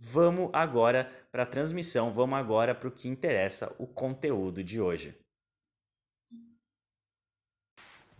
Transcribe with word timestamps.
Vamos 0.00 0.50
agora 0.52 1.10
para 1.32 1.42
a 1.42 1.46
transmissão, 1.46 2.12
vamos 2.12 2.38
agora 2.38 2.72
para 2.72 2.88
o 2.88 2.92
que 2.92 3.08
interessa, 3.08 3.74
o 3.78 3.86
conteúdo 3.86 4.62
de 4.62 4.80
hoje. 4.80 5.12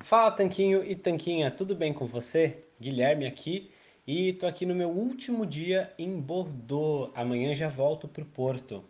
Fala 0.01 0.33
Tanquinho 0.33 0.85
e 0.85 0.97
Tanquinha, 0.97 1.53
tudo 1.53 1.77
bem 1.77 1.93
com 1.93 2.07
você? 2.07 2.65
Guilherme 2.81 3.27
aqui 3.27 3.71
e 4.05 4.33
tô 4.33 4.47
aqui 4.47 4.67
no 4.67 4.75
meu 4.75 4.89
último 4.89 5.47
dia 5.47 5.95
em 5.97 6.21
Bordeaux. 6.21 7.13
Amanhã 7.15 7.55
já 7.55 7.69
volto 7.69 8.09
para 8.09 8.23
o 8.25 8.27
Porto. 8.27 8.85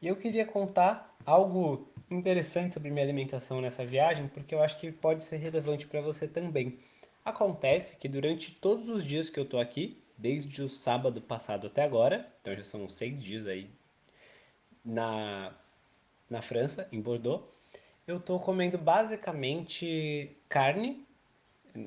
E 0.00 0.08
eu 0.08 0.16
queria 0.16 0.46
contar 0.46 1.14
algo 1.26 1.92
interessante 2.10 2.72
sobre 2.72 2.90
minha 2.90 3.04
alimentação 3.04 3.60
nessa 3.60 3.84
viagem, 3.84 4.28
porque 4.28 4.54
eu 4.54 4.62
acho 4.62 4.78
que 4.78 4.90
pode 4.90 5.22
ser 5.24 5.36
relevante 5.36 5.86
para 5.86 6.00
você 6.00 6.26
também. 6.26 6.78
Acontece 7.22 7.96
que 7.96 8.08
durante 8.08 8.52
todos 8.52 8.88
os 8.88 9.04
dias 9.04 9.28
que 9.28 9.38
eu 9.38 9.44
tô 9.44 9.58
aqui, 9.58 10.01
desde 10.22 10.62
o 10.62 10.68
sábado 10.68 11.20
passado 11.20 11.66
até 11.66 11.82
agora, 11.82 12.24
então 12.40 12.54
já 12.54 12.62
são 12.62 12.88
seis 12.88 13.20
dias 13.20 13.44
aí 13.46 13.68
na, 14.84 15.52
na 16.30 16.40
França, 16.40 16.88
em 16.92 17.00
Bordeaux. 17.00 17.42
Eu 18.06 18.18
estou 18.18 18.38
comendo 18.38 18.78
basicamente 18.78 20.36
carne, 20.48 21.04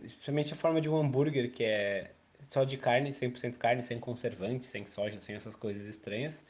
especialmente 0.04 0.54
a 0.54 0.56
forma 0.58 0.82
de 0.82 0.90
um 0.90 0.98
hambúrguer, 0.98 1.52
que 1.52 1.64
é 1.64 2.12
só 2.46 2.66
de 2.66 2.78
carne, 2.78 3.12
100% 3.12 3.56
carne, 3.58 3.82
sem 3.82 4.00
conservante, 4.00 4.66
sem 4.66 4.86
soja, 4.86 5.18
sem 5.22 5.36
essas 5.36 5.56
coisas 5.56 5.86
estranhas. 5.86 6.44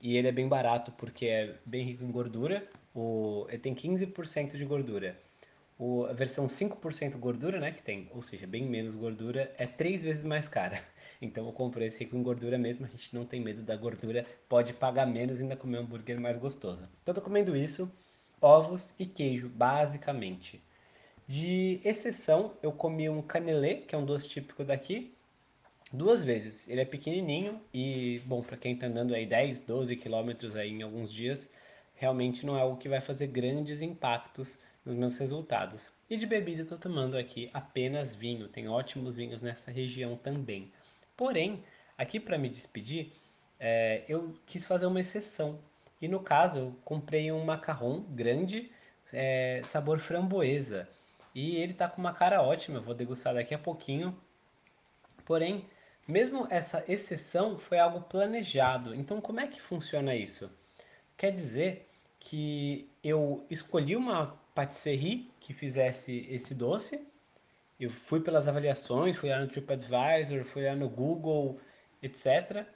E 0.00 0.16
ele 0.16 0.28
é 0.28 0.32
bem 0.32 0.48
barato 0.48 0.92
porque 0.92 1.26
é 1.26 1.54
bem 1.64 1.84
rico 1.84 2.04
em 2.04 2.10
gordura. 2.10 2.66
O, 2.94 3.46
ele 3.48 3.58
tem 3.58 3.74
15% 3.74 4.56
de 4.56 4.64
gordura. 4.64 5.18
O, 5.78 6.04
a 6.04 6.12
versão 6.12 6.46
5% 6.46 7.16
gordura, 7.16 7.58
né, 7.58 7.72
que 7.72 7.82
tem, 7.82 8.10
ou 8.14 8.22
seja, 8.22 8.46
bem 8.46 8.64
menos 8.64 8.94
gordura, 8.94 9.52
é 9.56 9.66
três 9.66 10.02
vezes 10.02 10.24
mais 10.24 10.48
cara. 10.48 10.82
Então 11.22 11.46
eu 11.46 11.52
comprei 11.52 11.86
esse 11.86 12.00
rico 12.00 12.16
em 12.16 12.22
gordura 12.22 12.58
mesmo, 12.58 12.84
a 12.84 12.88
gente 12.88 13.14
não 13.14 13.24
tem 13.24 13.40
medo 13.40 13.62
da 13.62 13.76
gordura, 13.76 14.26
pode 14.48 14.72
pagar 14.72 15.06
menos 15.06 15.38
e 15.38 15.44
ainda 15.44 15.54
comer 15.56 15.78
um 15.78 15.82
hambúrguer 15.82 16.20
mais 16.20 16.36
gostoso. 16.36 16.82
Então 17.00 17.12
eu 17.12 17.14
tô 17.14 17.20
comendo 17.20 17.56
isso, 17.56 17.88
ovos 18.40 18.92
e 18.98 19.06
queijo, 19.06 19.48
basicamente. 19.48 20.60
De 21.26 21.80
exceção, 21.84 22.54
eu 22.60 22.72
comi 22.72 23.08
um 23.08 23.22
canelê, 23.22 23.76
que 23.76 23.94
é 23.94 23.98
um 23.98 24.04
doce 24.04 24.28
típico 24.28 24.64
daqui, 24.64 25.14
duas 25.92 26.24
vezes. 26.24 26.68
Ele 26.68 26.80
é 26.80 26.84
pequenininho 26.84 27.60
e, 27.72 28.20
bom, 28.26 28.42
para 28.42 28.56
quem 28.56 28.74
tá 28.74 28.88
andando 28.88 29.14
aí 29.14 29.24
10, 29.24 29.60
12 29.60 29.94
quilômetros 29.94 30.56
aí 30.56 30.70
em 30.70 30.82
alguns 30.82 31.12
dias, 31.12 31.48
realmente 31.94 32.44
não 32.44 32.58
é 32.58 32.60
algo 32.60 32.78
que 32.78 32.88
vai 32.88 33.00
fazer 33.00 33.28
grandes 33.28 33.80
impactos 33.80 34.58
nos 34.84 34.96
meus 34.96 35.16
resultados. 35.16 35.92
E 36.10 36.16
de 36.16 36.26
bebida 36.26 36.62
eu 36.62 36.66
tô 36.66 36.76
tomando 36.76 37.16
aqui 37.16 37.48
apenas 37.54 38.12
vinho, 38.12 38.48
tem 38.48 38.68
ótimos 38.68 39.14
vinhos 39.14 39.40
nessa 39.40 39.70
região 39.70 40.16
também. 40.16 40.72
Porém, 41.16 41.64
aqui 41.96 42.18
para 42.18 42.38
me 42.38 42.48
despedir, 42.48 43.12
é, 43.58 44.04
eu 44.08 44.34
quis 44.46 44.64
fazer 44.64 44.86
uma 44.86 45.00
exceção. 45.00 45.60
E 46.00 46.08
no 46.08 46.20
caso, 46.20 46.58
eu 46.58 46.76
comprei 46.84 47.30
um 47.30 47.44
macarrão 47.44 48.00
grande, 48.00 48.72
é, 49.12 49.62
sabor 49.64 50.00
framboesa. 50.00 50.88
E 51.34 51.56
ele 51.56 51.74
tá 51.74 51.88
com 51.88 52.00
uma 52.00 52.12
cara 52.12 52.42
ótima, 52.42 52.78
eu 52.78 52.82
vou 52.82 52.94
degustar 52.94 53.34
daqui 53.34 53.54
a 53.54 53.58
pouquinho. 53.58 54.16
Porém, 55.24 55.64
mesmo 56.06 56.46
essa 56.50 56.84
exceção 56.88 57.58
foi 57.58 57.78
algo 57.78 58.00
planejado. 58.02 58.94
Então, 58.94 59.20
como 59.20 59.40
é 59.40 59.46
que 59.46 59.60
funciona 59.60 60.14
isso? 60.14 60.50
Quer 61.16 61.30
dizer 61.30 61.88
que 62.18 62.90
eu 63.02 63.46
escolhi 63.48 63.96
uma 63.96 64.38
patisserie 64.54 65.30
que 65.40 65.52
fizesse 65.52 66.26
esse 66.30 66.54
doce 66.54 67.06
eu 67.84 67.90
fui 67.90 68.20
pelas 68.20 68.46
avaliações, 68.46 69.16
fui 69.16 69.30
lá 69.30 69.40
no 69.40 69.48
TripAdvisor, 69.48 70.44
fui 70.44 70.64
lá 70.64 70.74
no 70.76 70.88
Google, 70.88 71.60
etc. 72.02 72.66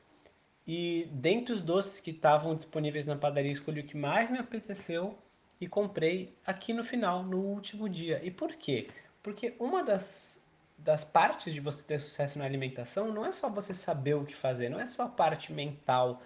E 0.66 1.08
dentre 1.12 1.54
os 1.54 1.62
doces 1.62 2.00
que 2.00 2.10
estavam 2.10 2.56
disponíveis 2.56 3.06
na 3.06 3.16
padaria, 3.16 3.52
escolhi 3.52 3.80
o 3.80 3.86
que 3.86 3.96
mais 3.96 4.30
me 4.30 4.38
apeteceu 4.38 5.16
e 5.60 5.66
comprei 5.68 6.36
aqui 6.44 6.72
no 6.72 6.82
final, 6.82 7.22
no 7.22 7.38
último 7.38 7.88
dia. 7.88 8.20
E 8.24 8.30
por 8.30 8.54
quê? 8.54 8.88
Porque 9.22 9.54
uma 9.60 9.84
das, 9.84 10.44
das 10.76 11.04
partes 11.04 11.54
de 11.54 11.60
você 11.60 11.82
ter 11.82 12.00
sucesso 12.00 12.38
na 12.38 12.44
alimentação 12.44 13.12
não 13.12 13.24
é 13.24 13.30
só 13.30 13.48
você 13.48 13.72
saber 13.72 14.14
o 14.14 14.24
que 14.24 14.34
fazer, 14.34 14.68
não 14.68 14.80
é 14.80 14.86
só 14.86 15.04
a 15.04 15.08
parte 15.08 15.52
mental, 15.52 16.20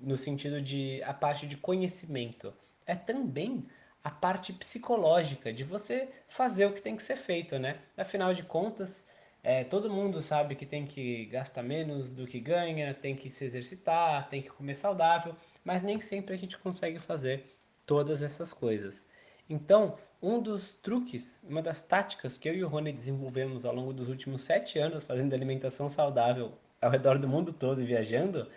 no 0.00 0.16
sentido 0.16 0.60
de 0.60 1.00
a 1.04 1.14
parte 1.14 1.46
de 1.46 1.56
conhecimento. 1.56 2.52
É 2.84 2.96
também 2.96 3.64
a 4.04 4.10
parte 4.10 4.52
psicológica 4.52 5.50
de 5.50 5.64
você 5.64 6.08
fazer 6.28 6.66
o 6.66 6.74
que 6.74 6.82
tem 6.82 6.94
que 6.94 7.02
ser 7.02 7.16
feito, 7.16 7.58
né? 7.58 7.78
Afinal 7.96 8.34
de 8.34 8.42
contas, 8.42 9.02
é, 9.42 9.64
todo 9.64 9.90
mundo 9.90 10.20
sabe 10.20 10.54
que 10.54 10.66
tem 10.66 10.86
que 10.86 11.24
gastar 11.26 11.62
menos 11.62 12.12
do 12.12 12.26
que 12.26 12.38
ganha, 12.38 12.92
tem 12.92 13.16
que 13.16 13.30
se 13.30 13.46
exercitar, 13.46 14.28
tem 14.28 14.42
que 14.42 14.50
comer 14.50 14.74
saudável, 14.74 15.34
mas 15.64 15.82
nem 15.82 16.00
sempre 16.00 16.34
a 16.34 16.38
gente 16.38 16.58
consegue 16.58 16.98
fazer 16.98 17.56
todas 17.86 18.22
essas 18.22 18.52
coisas. 18.52 19.06
Então, 19.48 19.98
um 20.22 20.40
dos 20.40 20.74
truques, 20.74 21.38
uma 21.42 21.62
das 21.62 21.82
táticas 21.82 22.36
que 22.36 22.48
eu 22.48 22.54
e 22.54 22.64
o 22.64 22.68
Rony 22.68 22.92
desenvolvemos 22.92 23.64
ao 23.64 23.74
longo 23.74 23.92
dos 23.92 24.08
últimos 24.08 24.42
sete 24.42 24.78
anos 24.78 25.04
fazendo 25.04 25.34
alimentação 25.34 25.88
saudável 25.88 26.52
ao 26.80 26.90
redor 26.90 27.18
do 27.18 27.28
mundo 27.28 27.52
todo 27.52 27.80
e 27.80 27.86
viajando, 27.86 28.50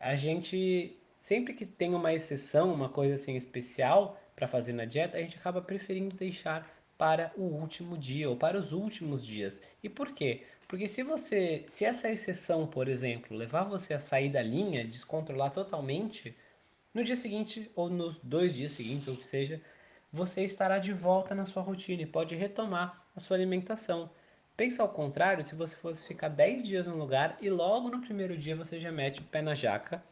a 0.00 0.16
gente 0.16 0.96
sempre 1.20 1.54
que 1.54 1.66
tem 1.66 1.94
uma 1.94 2.12
exceção, 2.12 2.72
uma 2.72 2.88
coisa 2.88 3.14
assim 3.14 3.36
especial, 3.36 4.20
para 4.40 4.48
fazer 4.48 4.72
na 4.72 4.86
dieta, 4.86 5.18
a 5.18 5.20
gente 5.20 5.36
acaba 5.36 5.60
preferindo 5.60 6.16
deixar 6.16 6.66
para 6.96 7.30
o 7.36 7.42
último 7.42 7.98
dia 7.98 8.28
ou 8.28 8.36
para 8.36 8.58
os 8.58 8.72
últimos 8.72 9.24
dias. 9.24 9.60
E 9.82 9.88
por 9.88 10.12
quê? 10.12 10.44
Porque 10.66 10.88
se 10.88 11.02
você, 11.02 11.66
se 11.68 11.84
essa 11.84 12.10
exceção, 12.10 12.66
por 12.66 12.88
exemplo, 12.88 13.36
levar 13.36 13.64
você 13.64 13.92
a 13.92 13.98
sair 13.98 14.30
da 14.30 14.42
linha, 14.42 14.86
descontrolar 14.86 15.50
totalmente, 15.50 16.34
no 16.94 17.04
dia 17.04 17.16
seguinte 17.16 17.70
ou 17.74 17.90
nos 17.90 18.18
dois 18.20 18.54
dias 18.54 18.72
seguintes, 18.72 19.08
ou 19.08 19.16
que 19.16 19.26
seja, 19.26 19.60
você 20.10 20.42
estará 20.42 20.78
de 20.78 20.92
volta 20.92 21.34
na 21.34 21.44
sua 21.44 21.62
rotina 21.62 22.02
e 22.02 22.06
pode 22.06 22.34
retomar 22.34 23.06
a 23.14 23.20
sua 23.20 23.36
alimentação. 23.36 24.10
Pensa 24.56 24.82
ao 24.82 24.88
contrário, 24.88 25.44
se 25.44 25.54
você 25.54 25.76
fosse 25.76 26.06
ficar 26.06 26.28
10 26.28 26.62
dias 26.64 26.86
num 26.86 26.96
lugar 26.96 27.36
e 27.42 27.50
logo 27.50 27.90
no 27.90 28.00
primeiro 28.00 28.38
dia 28.38 28.56
você 28.56 28.80
já 28.80 28.90
mete 28.90 29.20
o 29.20 29.24
pé 29.24 29.42
na 29.42 29.54
jaca, 29.54 30.02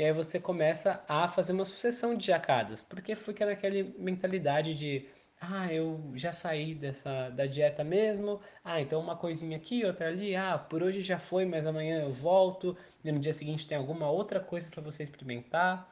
e 0.00 0.02
aí 0.02 0.14
você 0.14 0.40
começa 0.40 1.04
a 1.06 1.28
fazer 1.28 1.52
uma 1.52 1.66
sucessão 1.66 2.14
de 2.16 2.28
jacadas, 2.28 2.80
porque 2.80 3.14
fica 3.14 3.44
naquela 3.44 3.86
mentalidade 3.98 4.74
de 4.74 5.06
ah, 5.38 5.70
eu 5.70 6.12
já 6.14 6.32
saí 6.32 6.74
dessa 6.74 7.28
da 7.28 7.44
dieta 7.44 7.84
mesmo. 7.84 8.40
Ah, 8.64 8.80
então 8.80 8.98
uma 8.98 9.14
coisinha 9.14 9.58
aqui, 9.58 9.84
outra 9.84 10.08
ali. 10.08 10.34
Ah, 10.34 10.56
por 10.56 10.82
hoje 10.82 11.02
já 11.02 11.18
foi, 11.18 11.44
mas 11.44 11.66
amanhã 11.66 12.00
eu 12.00 12.10
volto. 12.10 12.74
E 13.04 13.12
no 13.12 13.18
dia 13.18 13.34
seguinte 13.34 13.68
tem 13.68 13.76
alguma 13.76 14.10
outra 14.10 14.40
coisa 14.40 14.70
para 14.70 14.80
você 14.80 15.02
experimentar. 15.02 15.86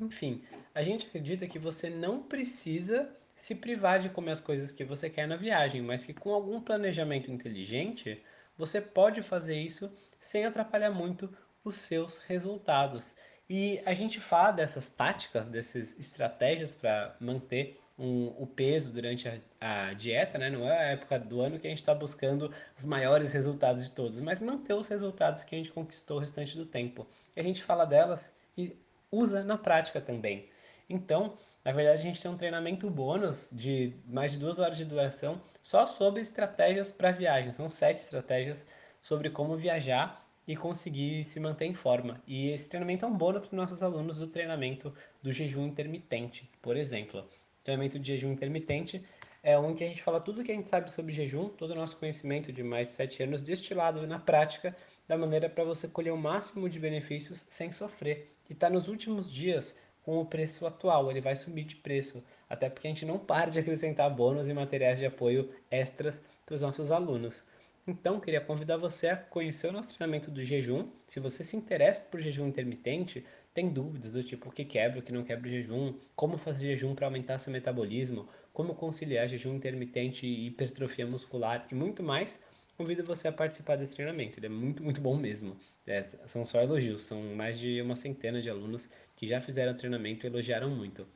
Enfim, 0.00 0.42
a 0.74 0.82
gente 0.82 1.06
acredita 1.06 1.46
que 1.46 1.58
você 1.58 1.90
não 1.90 2.22
precisa 2.22 3.14
se 3.36 3.54
privar 3.54 4.00
de 4.00 4.08
comer 4.08 4.30
as 4.30 4.40
coisas 4.40 4.72
que 4.72 4.84
você 4.84 5.10
quer 5.10 5.28
na 5.28 5.36
viagem, 5.36 5.82
mas 5.82 6.02
que 6.02 6.14
com 6.14 6.32
algum 6.32 6.62
planejamento 6.62 7.30
inteligente, 7.30 8.22
você 8.56 8.80
pode 8.80 9.20
fazer 9.20 9.58
isso 9.60 9.92
sem 10.18 10.46
atrapalhar 10.46 10.90
muito 10.90 11.28
os 11.68 11.76
seus 11.76 12.18
resultados. 12.18 13.14
E 13.48 13.80
a 13.86 13.94
gente 13.94 14.20
fala 14.20 14.50
dessas 14.52 14.90
táticas, 14.90 15.46
dessas 15.46 15.98
estratégias 15.98 16.74
para 16.74 17.16
manter 17.20 17.80
um, 17.98 18.28
o 18.38 18.46
peso 18.46 18.90
durante 18.90 19.28
a, 19.28 19.38
a, 19.60 19.92
dieta, 19.94 20.38
né? 20.38 20.50
Não 20.50 20.68
é 20.68 20.78
a 20.78 20.82
época 20.92 21.18
do 21.18 21.40
ano 21.40 21.58
que 21.58 21.66
a 21.66 21.70
gente 21.70 21.80
está 21.80 21.94
buscando 21.94 22.52
os 22.76 22.84
maiores 22.84 23.32
resultados 23.32 23.84
de 23.84 23.90
todos, 23.90 24.20
mas 24.20 24.40
manter 24.40 24.74
os 24.74 24.86
resultados 24.86 25.42
que 25.44 25.54
a 25.54 25.58
gente 25.58 25.72
conquistou 25.72 26.18
o 26.18 26.20
restante 26.20 26.56
do 26.56 26.66
tempo. 26.66 27.06
E 27.34 27.40
a 27.40 27.42
gente 27.42 27.62
fala 27.62 27.84
delas 27.84 28.34
e 28.56 28.76
usa 29.10 29.42
na 29.42 29.56
prática 29.56 30.00
também. 30.00 30.48
Então, 30.88 31.34
na 31.64 31.72
verdade, 31.72 32.00
a 32.00 32.02
gente 32.02 32.22
tem 32.22 32.30
um 32.30 32.36
treinamento 32.36 32.88
bônus 32.88 33.48
de 33.50 33.94
mais 34.06 34.32
de 34.32 34.38
duas 34.38 34.58
horas 34.58 34.76
de 34.76 34.84
duração 34.84 35.40
só 35.62 35.86
sobre 35.86 36.20
estratégias 36.20 36.92
para 36.92 37.10
viagem. 37.10 37.52
São 37.52 37.70
sete 37.70 37.98
estratégias 37.98 38.66
sobre 39.00 39.30
como 39.30 39.56
viajar 39.56 40.27
e 40.48 40.56
conseguir 40.56 41.24
se 41.26 41.38
manter 41.38 41.66
em 41.66 41.74
forma. 41.74 42.22
E 42.26 42.48
esse 42.48 42.70
treinamento 42.70 43.04
é 43.04 43.08
um 43.08 43.14
bônus 43.14 43.46
para 43.46 43.56
nossos 43.56 43.82
alunos 43.82 44.16
do 44.16 44.26
treinamento 44.26 44.94
do 45.22 45.30
jejum 45.30 45.66
intermitente, 45.66 46.50
por 46.62 46.74
exemplo. 46.74 47.20
O 47.20 47.64
treinamento 47.64 47.98
de 47.98 48.14
jejum 48.14 48.32
intermitente 48.32 49.04
é 49.42 49.58
um 49.58 49.74
que 49.74 49.84
a 49.84 49.86
gente 49.86 50.02
fala 50.02 50.18
tudo 50.18 50.42
que 50.42 50.50
a 50.50 50.54
gente 50.54 50.68
sabe 50.68 50.90
sobre 50.90 51.12
jejum, 51.12 51.50
todo 51.50 51.72
o 51.72 51.74
nosso 51.74 51.98
conhecimento 51.98 52.50
de 52.50 52.62
mais 52.62 52.86
de 52.86 52.92
sete 52.94 53.22
anos 53.22 53.42
destilado 53.42 54.06
na 54.06 54.18
prática, 54.18 54.74
da 55.06 55.18
maneira 55.18 55.50
para 55.50 55.64
você 55.64 55.86
colher 55.86 56.12
o 56.12 56.16
máximo 56.16 56.66
de 56.66 56.78
benefícios 56.80 57.46
sem 57.50 57.70
sofrer. 57.70 58.32
E 58.48 58.54
está 58.54 58.70
nos 58.70 58.88
últimos 58.88 59.30
dias 59.30 59.76
com 60.02 60.18
o 60.18 60.24
preço 60.24 60.66
atual, 60.66 61.10
ele 61.10 61.20
vai 61.20 61.36
subir 61.36 61.64
de 61.64 61.76
preço, 61.76 62.24
até 62.48 62.70
porque 62.70 62.86
a 62.86 62.90
gente 62.90 63.04
não 63.04 63.18
para 63.18 63.50
de 63.50 63.58
acrescentar 63.58 64.08
bônus 64.08 64.48
e 64.48 64.54
materiais 64.54 64.98
de 64.98 65.04
apoio 65.04 65.50
extras 65.70 66.24
para 66.46 66.54
os 66.54 66.62
nossos 66.62 66.90
alunos. 66.90 67.44
Então, 67.88 68.20
queria 68.20 68.42
convidar 68.42 68.76
você 68.76 69.08
a 69.08 69.16
conhecer 69.16 69.66
o 69.66 69.72
nosso 69.72 69.88
treinamento 69.88 70.30
do 70.30 70.44
jejum. 70.44 70.90
Se 71.06 71.18
você 71.18 71.42
se 71.42 71.56
interessa 71.56 72.02
por 72.02 72.20
jejum 72.20 72.46
intermitente, 72.46 73.24
tem 73.54 73.70
dúvidas 73.70 74.12
do 74.12 74.22
tipo 74.22 74.50
o 74.50 74.52
que 74.52 74.62
quebra, 74.62 74.98
o 74.98 75.02
que 75.02 75.10
não 75.10 75.24
quebra 75.24 75.48
o 75.48 75.50
jejum, 75.50 75.94
como 76.14 76.36
fazer 76.36 76.66
jejum 76.66 76.94
para 76.94 77.06
aumentar 77.06 77.38
seu 77.38 77.50
metabolismo, 77.50 78.28
como 78.52 78.74
conciliar 78.74 79.26
jejum 79.26 79.54
intermitente 79.54 80.26
e 80.26 80.48
hipertrofia 80.48 81.06
muscular 81.06 81.66
e 81.70 81.74
muito 81.74 82.02
mais, 82.02 82.38
convido 82.76 83.02
você 83.02 83.28
a 83.28 83.32
participar 83.32 83.76
desse 83.76 83.96
treinamento. 83.96 84.38
Ele 84.38 84.46
é 84.46 84.50
muito, 84.50 84.82
muito 84.84 85.00
bom 85.00 85.16
mesmo. 85.16 85.56
É, 85.86 86.02
são 86.02 86.44
só 86.44 86.60
elogios, 86.60 87.04
são 87.04 87.22
mais 87.34 87.58
de 87.58 87.80
uma 87.80 87.96
centena 87.96 88.42
de 88.42 88.50
alunos 88.50 88.90
que 89.16 89.26
já 89.26 89.40
fizeram 89.40 89.74
treinamento 89.74 90.26
e 90.26 90.28
elogiaram 90.28 90.68
muito. 90.68 91.06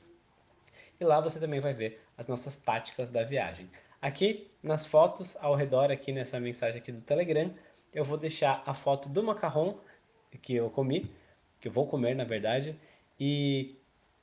E 0.98 1.04
lá 1.04 1.20
você 1.20 1.38
também 1.38 1.60
vai 1.60 1.74
ver 1.74 2.00
as 2.16 2.26
nossas 2.26 2.56
táticas 2.56 3.10
da 3.10 3.22
viagem. 3.24 3.68
Aqui 4.02 4.50
nas 4.60 4.84
fotos 4.84 5.36
ao 5.36 5.54
redor, 5.54 5.92
aqui 5.92 6.10
nessa 6.10 6.40
mensagem 6.40 6.78
aqui 6.80 6.90
do 6.90 7.00
Telegram, 7.02 7.54
eu 7.94 8.02
vou 8.02 8.18
deixar 8.18 8.60
a 8.66 8.74
foto 8.74 9.08
do 9.08 9.22
macarrão 9.22 9.78
que 10.42 10.56
eu 10.56 10.68
comi, 10.70 11.08
que 11.60 11.68
eu 11.68 11.72
vou 11.72 11.86
comer 11.86 12.16
na 12.16 12.24
verdade, 12.24 12.74
e, 13.20 13.76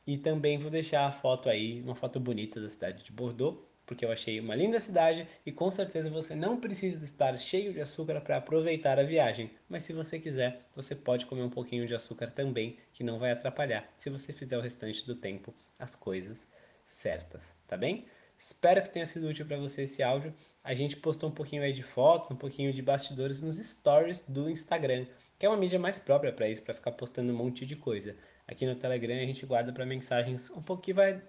e 0.06 0.18
também 0.18 0.58
vou 0.58 0.70
deixar 0.70 1.06
a 1.06 1.12
foto 1.14 1.48
aí, 1.48 1.82
uma 1.82 1.96
foto 1.96 2.20
bonita 2.20 2.60
da 2.60 2.68
cidade 2.68 3.06
de 3.06 3.12
Bordeaux, 3.14 3.58
porque 3.86 4.04
eu 4.04 4.12
achei 4.12 4.38
uma 4.42 4.54
linda 4.54 4.82
cidade 4.82 5.26
e 5.46 5.52
com 5.52 5.72
certeza 5.72 6.10
você 6.10 6.36
não 6.36 6.60
precisa 6.60 7.06
estar 7.06 7.38
cheio 7.40 7.72
de 7.72 7.80
açúcar 7.80 8.20
para 8.20 8.36
aproveitar 8.36 9.00
a 9.00 9.04
viagem. 9.04 9.50
Mas 9.70 9.84
se 9.84 9.94
você 9.94 10.20
quiser, 10.20 10.62
você 10.76 10.94
pode 10.94 11.26
comer 11.26 11.44
um 11.44 11.50
pouquinho 11.50 11.88
de 11.88 11.96
açúcar 11.96 12.28
também, 12.28 12.76
que 12.92 13.02
não 13.02 13.18
vai 13.18 13.32
atrapalhar 13.32 13.90
se 13.98 14.10
você 14.10 14.34
fizer 14.34 14.58
o 14.58 14.62
restante 14.62 15.08
do 15.08 15.16
tempo 15.16 15.54
as 15.80 15.96
coisas 15.96 16.52
certas, 16.86 17.56
tá 17.66 17.78
bem? 17.78 18.06
Espero 18.40 18.82
que 18.82 18.90
tenha 18.90 19.06
sido 19.06 19.28
útil 19.28 19.46
para 19.46 19.58
você 19.58 19.84
esse 19.84 20.02
áudio. 20.02 20.34
A 20.64 20.74
gente 20.74 20.96
postou 20.96 21.30
um 21.30 21.34
pouquinho 21.34 21.62
aí 21.62 21.74
de 21.74 21.84
fotos, 21.84 22.32
um 22.32 22.38
pouquinho 22.38 22.72
de 22.72 22.82
bastidores 22.82 23.42
nos 23.42 23.58
stories 23.58 24.22
do 24.22 24.50
Instagram, 24.50 25.06
que 25.38 25.46
é 25.46 25.50
uma 25.50 25.58
mídia 25.58 25.78
mais 25.78 26.00
própria 26.00 26.32
para 26.32 26.48
isso, 26.48 26.64
para 26.64 26.74
ficar 26.74 26.94
postando 26.94 27.34
um 27.34 27.36
monte 27.36 27.66
de 27.66 27.76
coisa. 27.76 28.16
Aqui 28.48 28.66
no 28.66 28.76
Telegram 28.76 29.16
a 29.16 29.26
gente 29.26 29.46
guarda 29.46 29.74
para 29.74 29.86
mensagens 29.86 30.50
um 30.52 30.62
que 30.78 30.94
vai 30.94 31.22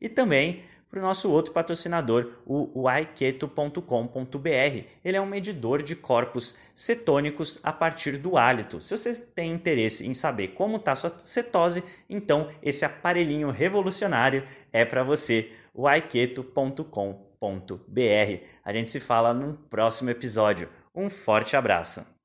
E 0.00 0.08
também 0.08 0.62
para 0.96 1.02
o 1.02 1.06
nosso 1.06 1.30
outro 1.30 1.52
patrocinador, 1.52 2.32
o 2.46 2.88
aiketo.com.br. 2.88 3.80
Ele 5.04 5.16
é 5.16 5.20
um 5.20 5.26
medidor 5.26 5.82
de 5.82 5.94
corpos 5.94 6.56
cetônicos 6.74 7.60
a 7.62 7.70
partir 7.70 8.16
do 8.16 8.38
hálito. 8.38 8.80
Se 8.80 8.96
você 8.96 9.14
tem 9.14 9.52
interesse 9.52 10.06
em 10.06 10.14
saber 10.14 10.48
como 10.48 10.76
está 10.76 10.96
sua 10.96 11.12
cetose, 11.18 11.84
então 12.08 12.48
esse 12.62 12.86
aparelhinho 12.86 13.50
revolucionário 13.50 14.44
é 14.72 14.86
para 14.86 15.04
você, 15.04 15.52
o. 17.38 18.40
A 18.64 18.72
gente 18.72 18.90
se 18.90 18.98
fala 18.98 19.34
no 19.34 19.52
próximo 19.68 20.08
episódio. 20.08 20.70
Um 20.94 21.10
forte 21.10 21.56
abraço! 21.58 22.15